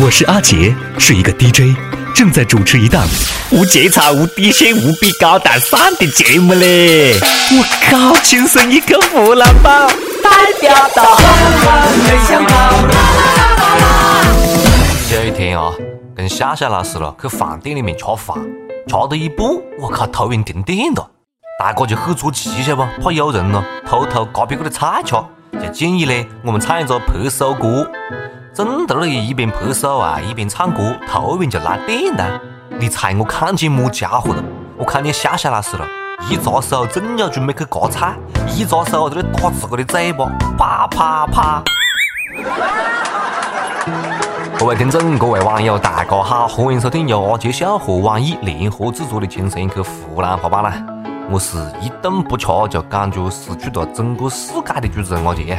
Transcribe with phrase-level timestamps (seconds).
[0.00, 1.76] 我是阿杰，是一个 DJ，
[2.14, 3.04] 正在主持一档
[3.50, 7.14] 无节操、无底线、无比高大上的节目嘞！
[7.50, 9.88] 我靠，亲生一个湖南宝，
[10.22, 11.18] 代表到
[12.04, 12.74] 没想到。
[15.12, 15.72] 有一天啊，
[16.14, 18.36] 跟夏夏老师了去饭店里面吃饭，
[18.86, 19.48] 吃到一半，
[19.80, 21.10] 我靠，头晕停电了，
[21.58, 23.02] 大家就很着急，晓得不？
[23.02, 25.16] 怕有人咯偷偷夹别个的菜吃，
[25.60, 27.90] 就建议呢，我们唱一个拍手歌。
[28.58, 32.40] 正在那里一边拍手啊，一边唱歌，突然就来电了。
[32.70, 34.42] 你猜我看见么家伙了？
[34.76, 35.86] 我看见夏夏老师了，
[36.28, 38.16] 一只手正要准备去夹菜，
[38.48, 41.62] 一只手在那打自个的嘴巴，啪啪啪。
[44.58, 50.74] 各位听众，各位网友，大家好，欢迎收听由阿杰笑和网易联合制作的《轻松一刻湖南话版》啦。
[51.30, 55.56] 我是一顿不吃就感觉失去了整个世界的主持人阿杰。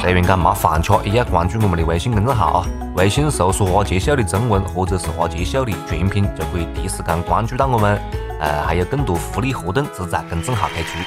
[0.00, 2.66] 虽然讲没饭吃，也要关注我们的微信公众号啊！
[2.94, 8.00] 微信搜索“花杰秀”的中文或者是“花杰秀”的全拼，就可以第一时间关注到我们。
[8.40, 10.98] 呃，还有更多福利活动只在公众号推出。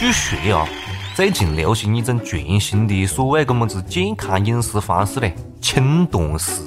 [0.00, 0.66] 据说啊，
[1.14, 6.62] 最近流行一种全新的所谓个么子健康饮食方式嘞，轻断食。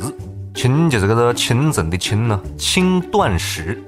[0.56, 3.84] 轻就是这个清晨的轻呢，轻断食，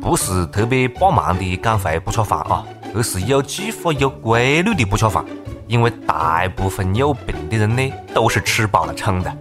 [0.00, 5.22] 不是特别霸蛮的减肥不吃饭啊，而是有计划、有规律的不吃饭。
[5.66, 9.36] 因为大部分有病的人呢，都是吃饱了撑的。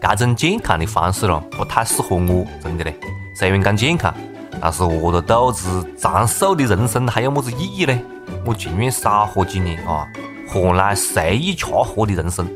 [0.00, 2.98] 这种健康的方式咯，不太适合我，真的嘞。
[3.36, 4.12] 虽然讲健康，
[4.60, 7.96] 但是饿着肚子长寿的人生还有么子意义呢？
[8.44, 10.06] 我情愿少活几年啊，
[10.48, 12.48] 换来随意吃喝的人生。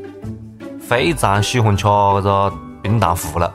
[0.81, 3.47] 非常喜欢吃这个冰糖葫芦，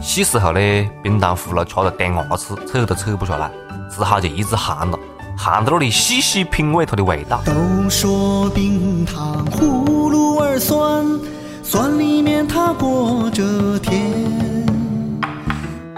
[0.00, 3.50] 细时候呢，冰糖葫芦吃得掉牙齿，扯都扯不下来，
[3.90, 4.98] 只好就一直含了。
[5.42, 7.40] 含在那里细细品味它的味道。
[7.46, 11.18] 都说冰糖葫芦儿酸，
[11.62, 13.98] 酸里面它裹着甜。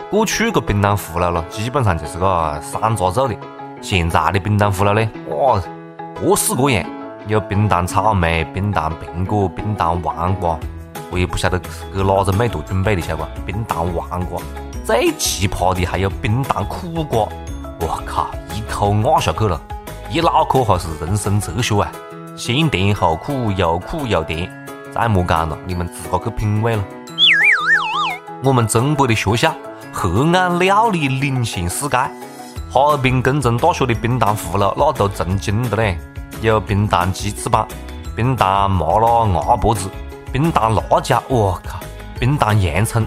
[0.09, 3.35] 过去个冰糖葫芦咯，基本上就是个山楂做的。
[3.81, 5.61] 现在的冰糖葫芦呢，哇，
[6.15, 6.89] 各式各样，
[7.27, 10.57] 有冰糖草莓、冰糖苹果、冰糖黄瓜，
[11.11, 13.25] 我也不晓得给哪个妹坨准备的，晓得不？
[13.45, 14.41] 冰糖黄瓜，
[14.85, 17.27] 最奇葩的还有冰糖苦瓜。
[17.85, 18.31] 我靠！
[18.55, 19.61] 一口咬下去了，
[20.09, 21.91] 一脑壳哈是人生哲学啊！
[22.37, 24.49] 先甜后苦，又苦又甜，
[24.95, 26.85] 再莫讲了，你们自个去品味了。
[28.45, 29.53] 我们中国的学校
[29.93, 31.97] 黑暗料理领先世界，
[32.71, 35.99] 哈尔滨工程大学的冰糖葫芦那都成精的嘞！
[36.41, 37.67] 有冰糖鸡翅膀、
[38.15, 39.91] 冰糖麻辣鸭脖子、
[40.33, 41.81] 冰糖辣椒，我靠！
[42.21, 43.05] 冰糖洋葱，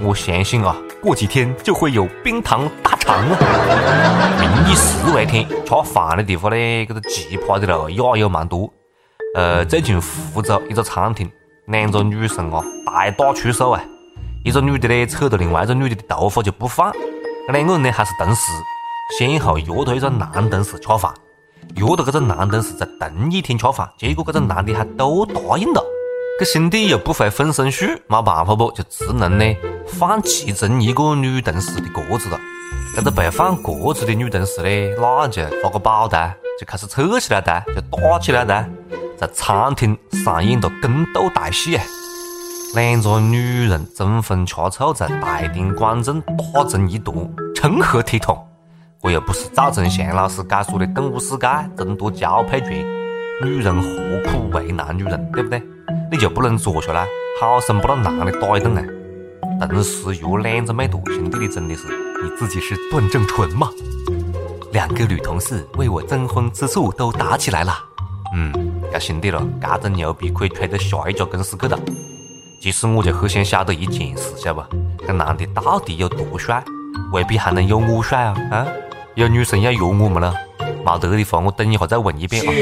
[0.00, 2.95] 我相信啊，过几天就会有冰糖大。
[3.06, 3.38] 长啊！
[4.40, 8.68] 民以食为天，吃饭的地方呢，这个奇葩的咯也有蛮多。
[9.36, 11.30] 呃，最近福州一个餐厅，
[11.66, 13.80] 两个女生啊大打出手啊，
[14.44, 16.92] 一个女的呢扯着另外一个女的的头发就不放，
[17.52, 18.50] 两个人呢还是同事，
[19.16, 21.14] 先后约到一个男同事吃饭，
[21.76, 25.80] 约到这个男同事在同一天吃饭，结果这个男的还都答应了，
[26.40, 29.44] 这兄弟又不会分身术，没办法不，就只能呢
[29.86, 32.36] 放其中一个女同事的鸽子了。
[32.96, 38.66] 这个被放鸽子的女同事呢，那就发个宝的，就开始扯起来的，就打起来的，
[39.18, 41.84] 在餐厅上演了宫斗大戏啊！
[42.74, 47.14] 两个女人争风吃醋，在大庭广众打成一团，
[47.54, 48.42] 成何体统？
[49.02, 51.46] 这又不是赵忠祥老师解说的《动物世界》
[51.76, 52.82] 争夺交配权，
[53.44, 55.62] 女人何苦为难女人，对不对？
[56.10, 57.06] 你就不能坐下来，
[57.42, 59.66] 好生把那男的打一顿啊？
[59.66, 61.82] 同时约两个美图，兄弟，你真的是
[62.22, 63.68] 你自己是段正淳吗？
[64.72, 67.78] 两个女同事为我争风吃醋都打起来了。
[68.34, 68.52] 嗯，
[68.90, 71.78] 这兄弟了，这种牛逼可以吹到下一家公司去了。
[72.60, 74.76] 其实我就很想晓得一件事，晓得不？
[75.06, 76.64] 这男的到底有多帅？
[77.12, 78.34] 未必还能有我帅啊！
[78.50, 78.66] 啊，
[79.14, 80.34] 有女生要约我们了，
[80.84, 82.52] 没得的话，我等一下再问一遍啊。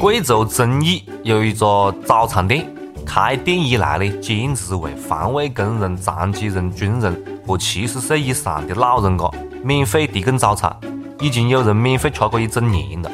[0.00, 2.72] 贵州遵义有一个早餐店。
[3.04, 9.24] 开店以来呢，坚持为环卫工人、残疾人、军人和七十岁以上的老人家
[9.64, 10.70] 免费提供早餐，
[11.18, 13.10] 已经有人免费吃过一整年了。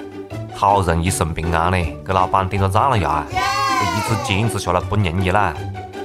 [0.52, 3.24] 好人一生平安呢，给老板点个赞了呀！
[3.30, 5.54] 一直坚持下来不容易啦。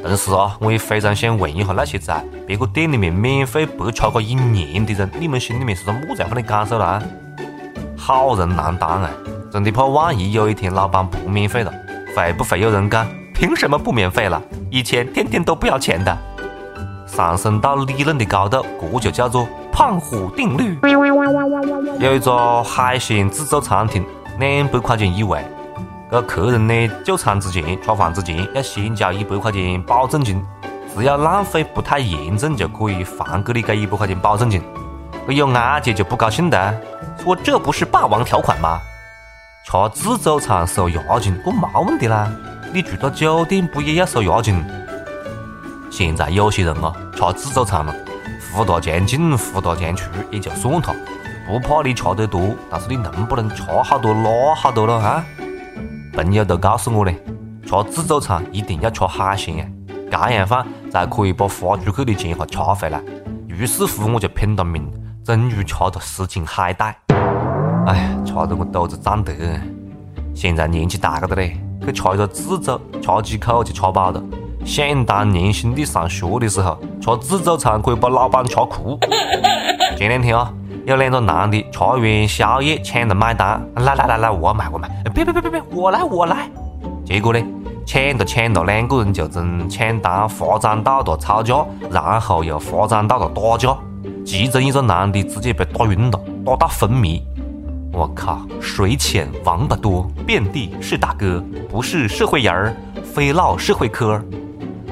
[0.03, 7.01] 同时啊，我也非常想问一下那些在别个店里面免费白吃过一年的人，你们心里面是个么子样的感受啦？
[7.97, 9.09] 好人难当啊！
[9.51, 11.73] 真的怕万一有一天老板不免费了，
[12.15, 13.07] 会不会有人讲？
[13.33, 14.39] 凭什么不免费了？
[14.69, 16.15] 以前天天都不要钱的。
[17.09, 20.77] 上升到理论的高度，这就叫做胖虎定律。
[21.99, 24.05] 有一家海鲜自助餐厅，
[24.39, 25.43] 两百块钱一位。
[26.11, 30.43] 这客人呢就餐之前、吃饭之前要先交一百块钱保证金，
[30.95, 34.61] 只要浪费不太严重，就可以还给你这一百块钱保证金。
[35.27, 36.73] 有阿姐就不高兴了，
[37.23, 38.79] 说这不是霸王条款吗？
[39.65, 42.31] 吃自助餐收押金，这没问题啦。
[42.73, 44.63] 你住到酒店不也要收押金？
[45.89, 47.93] 现在有些人啊，吃自助餐了，
[48.53, 50.93] 胡大强进胡大强出也就算他，
[51.47, 55.25] 不怕你吃得多，但是你能不能吃好多拉好多了啊？
[56.13, 57.21] 朋友都告诉我嘞，
[57.65, 59.65] 吃自助餐一定要吃海鲜呀，
[60.11, 63.01] 这样饭才可以把花出去的钱哈吃回来。
[63.47, 64.89] 于是乎我就拼了命，
[65.25, 66.95] 终于吃了十斤海带。
[67.87, 69.33] 哎，吃得我肚子胀得。
[70.35, 74.23] 现在年纪大个的嘞，去吃一个自助，吃几口就吃饱了。
[74.65, 78.99] 想当年兄弟上学的时候，吃自助餐可以把老板吃哭。
[79.97, 80.53] 前两天啊，
[80.85, 86.49] 有两个男的吃完宵夜抢着买单，来来来来，我买我买，别别别别别，我来我来。
[87.05, 87.41] 结果呢，
[87.85, 93.75] 抢着抢着，两个人就从抢单发展到了吵架，然后又发展到了打架，
[94.25, 97.21] 其中一个男的直接被打晕了，打到昏迷。
[97.91, 104.23] 我靠，水浅王八多，遍地是大哥，不是社会人儿，非闹社会科儿。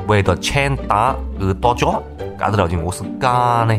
[0.07, 2.00] 为了抢单而打架，
[2.39, 3.77] 这个逻辑我是讲呢？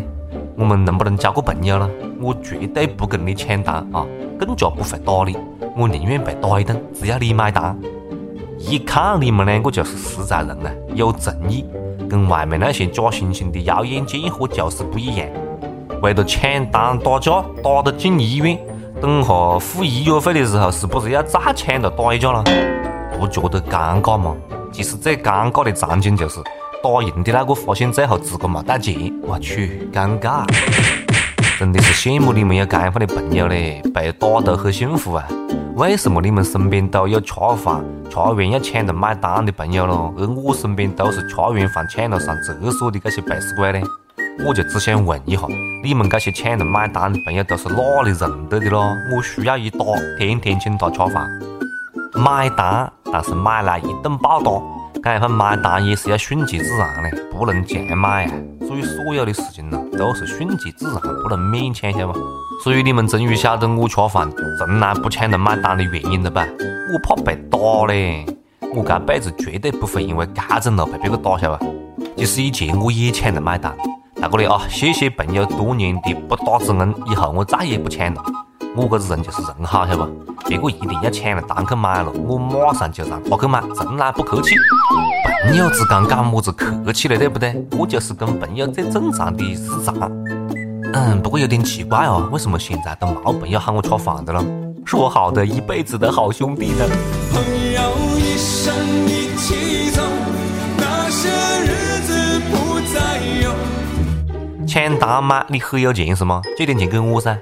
[0.56, 1.88] 我们能不能交个朋友呢？
[2.20, 4.04] 我绝对不跟你抢单啊，
[4.38, 5.38] 更加不会打你。
[5.74, 7.74] 我宁愿被打一顿，只要你买单。
[8.58, 11.64] 一看你们两个就是实在人啊，有诚意，
[12.10, 15.26] 跟外面那些假惺惺的妖艳贱货就是不一样。
[16.02, 18.58] 为了抢单打架，打得进医院，
[19.00, 22.44] 等下付医药费的时候，是不是要再抢着打一架了？
[23.18, 24.36] 不觉得尴尬吗？
[24.72, 26.40] 其实最尴尬的场景就是
[26.82, 30.44] 打赢的那个发现最后自个没带钱，我去，尴尬！
[31.58, 35.26] 真的是羡慕你们有这样的朋友嘞，被打都很幸福啊！
[35.74, 40.14] 为什么你们身边都有吃饭吃完要抢着买单的朋友咯？
[40.16, 43.80] 而我身边都是吃完饭抢着上厕所的这些背死鬼呢？
[44.46, 45.42] 我就只想问一下，
[45.82, 48.94] 你们这些抢着买单的朋友都是哪里认得的咯？
[49.12, 49.84] 我需要一打，
[50.16, 51.28] 天天请他吃饭。
[52.14, 54.50] 买单，但是买来一顿暴打，
[55.02, 58.32] 这样份买单也是要顺其自然的，不能强买啊！
[58.66, 62.14] 所以所有的事情呢，都是顺其自然，不能勉强，晓得吧？
[62.62, 64.28] 所以你们终于晓得我吃饭
[64.58, 66.46] 从来不抢着买单的原因了吧？
[66.92, 68.26] 我怕被打嘞，
[68.74, 71.66] 我这辈子绝对不会因为这种路被别个打，晓得吧？
[72.16, 73.74] 其实以前我也抢着买单，
[74.20, 78.22] 大哥的啊，谢谢朋友多年的不打之恩，以后我再也不抢了。
[78.76, 80.32] 我这个人就是人好，晓得不？
[80.48, 84.54] 别个一定要抢了单去买了，我马上就让他去买，从来不客气。
[85.44, 87.52] 朋友之间干么子客气了，对不对？
[87.70, 89.94] 这就是跟朋友最正常的日常。
[90.94, 94.44] 嗯，不过有点奇怪哦，为什么现在都没朋友喊我吃饭的了？
[94.84, 96.86] 说好的一辈子的好兄弟呢？
[97.32, 97.42] 朋
[97.72, 97.80] 友
[98.16, 98.74] 一生
[99.06, 100.02] 一起走，
[100.78, 101.28] 那些
[101.64, 104.66] 日子不再有。
[104.66, 106.40] 抢单买你很有钱是吗？
[106.56, 107.36] 借点钱给我噻。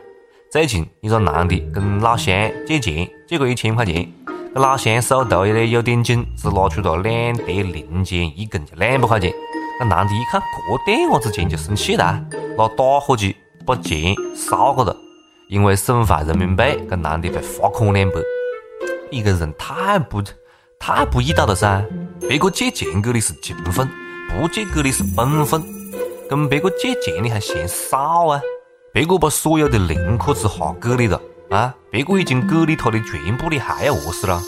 [0.56, 2.34] 最近一个男的跟老乡
[2.66, 4.10] 借钱，借个一千块钱，
[4.54, 9.30] 这老乡手头呢有点紧，只拿出了两叠零钱，一共就两百块钱。
[9.78, 12.18] 那男的一看这点伢子钱就生气了，
[12.56, 13.36] 拿打火机
[13.66, 14.96] 把钱烧个了。
[15.50, 18.14] 因为损坏人民币，这男的被罚款两百。
[19.10, 20.22] 一个人太不
[20.78, 21.84] 太不地道了噻！
[22.26, 23.86] 别个借钱给你是情分，
[24.30, 25.62] 不借给你是本分，
[26.30, 28.40] 跟别个借钱你还嫌少啊？
[28.96, 31.74] 别个把所有的零壳子哈给你了啊！
[31.90, 34.40] 别个已经给你他的全部，你还要何事了？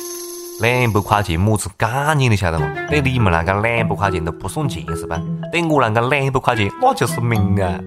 [0.62, 2.66] 两百块钱么子概念你晓得吗？
[2.88, 5.20] 对你们来讲，两百块钱都不算钱是吧？
[5.52, 7.78] 对我来讲，两百块钱那就是命啊！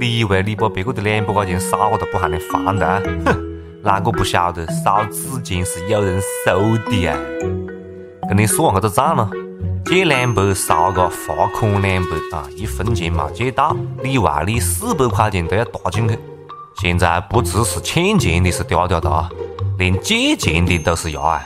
[0.00, 3.00] 你以为你把别个的两百块钱烧了都不喊你还的啊？
[3.26, 3.38] 哼！
[3.84, 6.58] 哪个不晓得烧纸钱是有人收
[6.90, 7.16] 的啊？
[8.28, 9.30] 跟你算下这账了。
[9.84, 16.18] 借两百烧个罚款两百啊，一分钱没借到，里外里四百块钱都要搭进去。
[16.80, 19.28] 现在不只是欠钱的是嗲嗲的啊，
[19.78, 21.42] 连借钱的都是伢啊！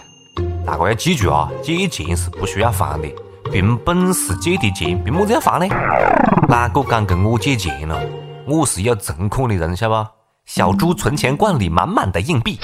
[0.67, 3.09] 大家要记住啊，借钱是不需要还的，
[3.51, 5.75] 凭本事借的钱，凭么子要还呢？
[6.49, 7.99] 哪个敢跟我借钱了？
[8.47, 10.11] 我是有存款的人，晓得吧？
[10.47, 12.59] 小猪存钱罐里满满的硬币。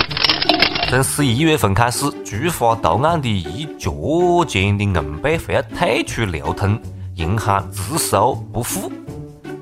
[0.88, 6.80] 从十一月份开始，菊花图案的一角钱的硬币会要退出流通，
[7.16, 8.90] 银行只收不付。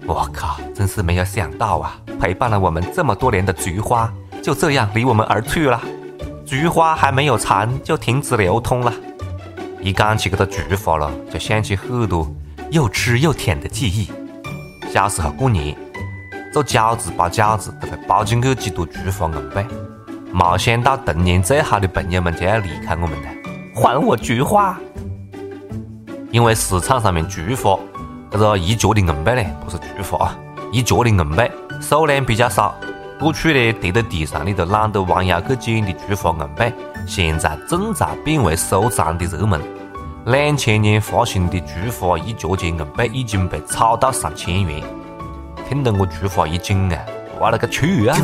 [0.06, 2.00] 我靠，真是没有想到啊！
[2.20, 4.08] 陪伴了我们这么多年的菊花，
[4.40, 5.82] 就这样离我们而去了。
[6.44, 8.92] 菊花还没有残，就停止流通了。
[9.80, 12.32] 一讲起这个菊花了，就想起很多
[12.70, 14.12] 又吃又甜的记忆。
[14.92, 15.76] 小时候过年，
[16.52, 19.85] 做饺子包饺子都会包进去几朵菊花硬币。
[20.38, 23.28] 没想到童年最好的朋友们就要离开我们了，
[23.74, 24.78] 还我菊花！
[26.30, 27.78] 因为市场上面菊花
[28.30, 30.38] 这个一角的硬币呢，不是菊花啊，
[30.70, 31.42] 一角的硬币
[31.80, 32.74] 数量比较少，
[33.18, 36.70] 过去呢跌在地上你都懒得弯腰去捡的菊花硬币，
[37.06, 39.58] 现在正在变为收藏的热门。
[40.26, 44.84] 两千年发行的菊花一角钱硬币已经被炒到上千元，
[45.66, 47.00] 听得我菊花一紧啊！
[47.38, 48.16] 我勒个去啊！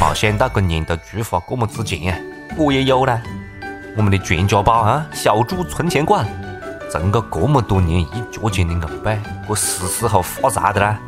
[0.00, 2.18] 没想到今年的菊花这么值钱啊！
[2.56, 3.22] 我也有啦，
[3.96, 6.26] 我们的全家宝啊，小猪存钱罐，
[6.90, 9.10] 存个这么多年一角钱的硬币，
[9.46, 10.98] 我是时候发财的啦！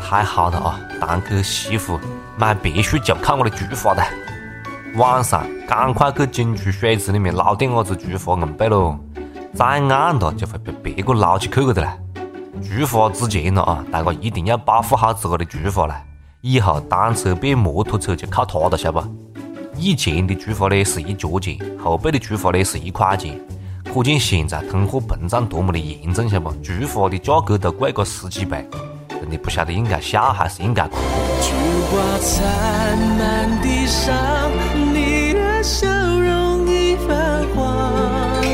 [0.00, 0.80] 太好了啊！
[1.00, 1.98] 堂客媳妇
[2.36, 4.02] 买别墅就靠我的菊花的。
[4.94, 8.96] 晚上赶快去景区水池里面捞点伢子菊花硬币喽！
[9.52, 11.96] 再暗了就会被别个捞起去个的啦。
[12.62, 13.84] 菊花值钱了啊！
[13.90, 16.00] 大家一定要保护好自个的菊花啦！
[16.46, 19.08] 以后单车变摩托车就靠它了，晓得不？
[19.78, 23.40] 以前的菊花呢是一角钱，后背的菊花呢是一块钱，
[23.90, 26.52] 可见现在通货膨胀多么的严重，晓得不？
[26.62, 28.62] 菊花的价格都贵个十几倍，
[29.08, 30.98] 真的不晓得应该笑还是应该哭。
[31.40, 31.54] 菊
[31.90, 34.14] 花残满地上，
[34.92, 38.44] 你的笑容已泛黄。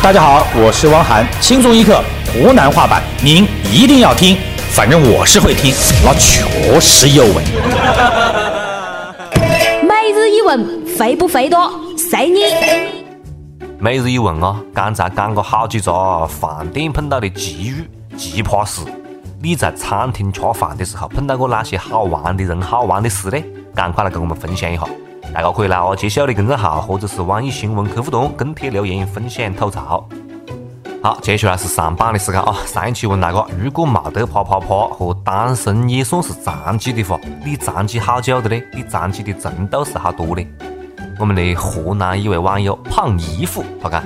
[0.00, 2.00] 大家好，我是汪涵，轻松一刻
[2.32, 4.38] 湖南话版，您一定要听，
[4.74, 7.44] 反正我是会听，那确实有味。
[9.82, 11.70] 每日一问肥不肥多？
[11.98, 12.40] 随你。
[13.78, 17.86] 每日一问啊，刚才讲过好几个饭店碰到的奇遇、
[18.16, 18.80] 奇葩事。
[19.42, 23.38] 你在餐厅吃饭的时候碰到过哪些好玩的人、好玩的事呢？
[23.74, 24.84] 赶快来跟我们分享一下。
[25.34, 30.08] 大家可以来我揭晓的公众号或者是网易新闻客户端跟帖留言分享吐槽。
[31.04, 32.54] 好，接下来是上榜的时间啊！
[32.64, 38.62] 上一期问大家，如果没得啪啪啪和单身也算是残疾的话，你残疾好久的呢？
[38.72, 40.46] 你残疾的程度是好多呢？
[41.18, 44.00] 我们的河南一位网友胖姨夫他讲：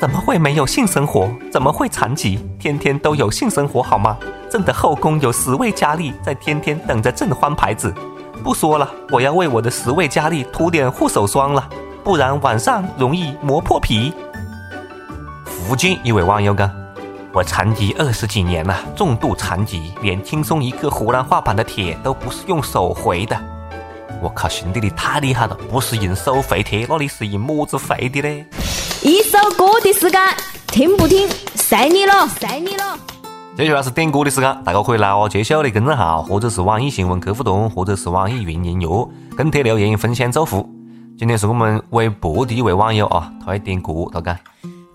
[0.00, 1.28] 怎么会没有性生活？
[1.50, 2.38] 怎么会残疾？
[2.56, 4.16] 天天都有性生活好吗？
[4.48, 7.92] 朕的后宫有十位佳丽在天天等着朕换牌子。
[8.44, 11.68] 不说了，我要为我的十位佳丽涂点护手霜了，
[12.04, 14.14] 不然晚上容易磨破皮。
[15.68, 16.70] 福建一位网友讲：
[17.30, 23.38] 我残疾二十几年了，重度残疾，连轻松一刻湖南话版的帖都不是用手回的。
[24.22, 25.54] 我靠，兄弟，你太厉害了！
[25.70, 28.46] 不是用手回帖，那你是用么子回的呢？
[29.02, 30.18] 一首歌的时间，
[30.68, 32.98] 听不听随你了，随你了。
[33.54, 40.66] 接下来是点歌的时间，大家可以来我揭晓的公众号，或者是网易新闻客户端，或者是网易云音乐，跟帖留言分享祝福。
[41.18, 44.34] 今天是我们微博的一位网友啊，他要点歌，他讲。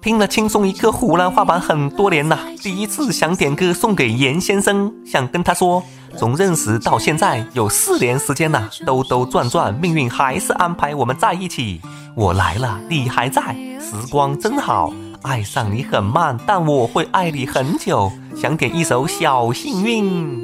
[0.04, 5.82] 听了轻松一刻湖南话版很多年了，第一次想点歌送给严先生，想跟他说，
[6.18, 11.80] 从认识到现在有四年时间了，兜兜转转，命运还是安排我们在一起。
[12.16, 14.92] 我来了，你还在，时光真好，
[15.22, 18.12] 爱上你很慢，但我会爱你很久。
[18.36, 20.38] 想点一首小幸运。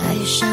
[0.00, 0.48] 爱上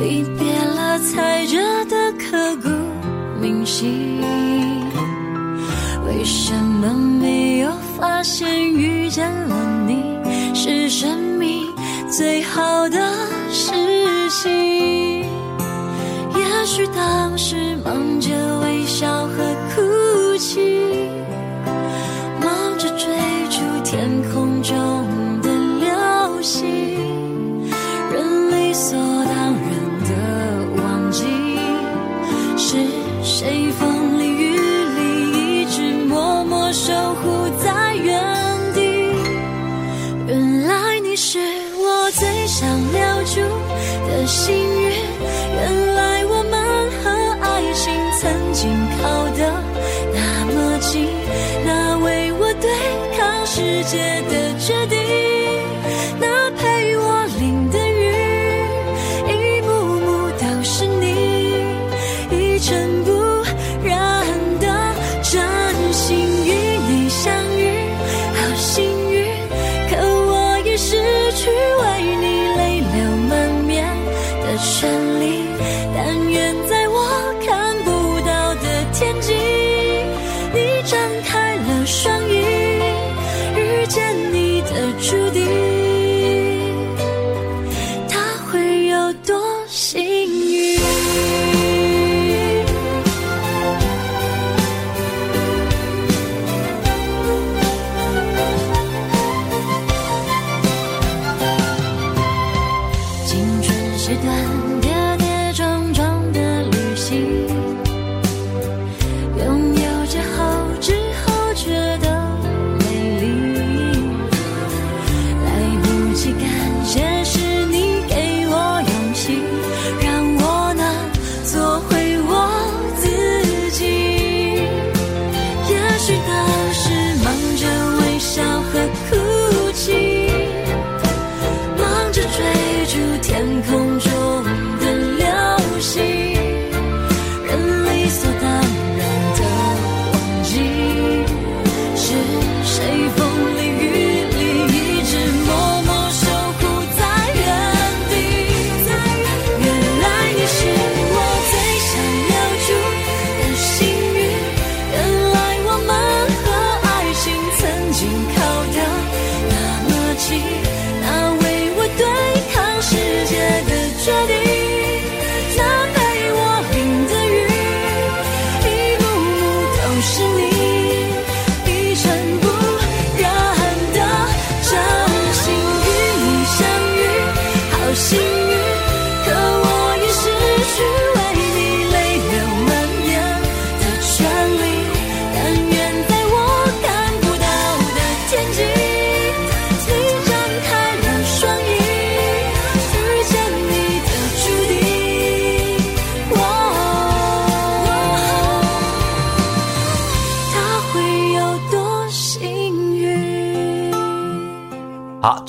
[0.00, 2.68] 离别了，才觉得刻骨
[3.38, 4.22] 铭心。
[6.06, 10.18] 为什么没有发现遇见了你
[10.54, 11.66] 是生命
[12.10, 12.98] 最好的
[13.50, 13.70] 事
[14.30, 14.50] 情？
[16.34, 18.30] 也许当时忙着
[18.62, 19.49] 微笑和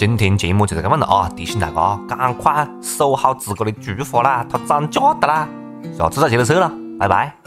[0.01, 1.29] 今天节目就是这样了啊！
[1.37, 5.47] 提醒大家，赶快收好自个的菊花啦，它涨价的啦！
[5.95, 7.40] 下次再接着说了，拜拜。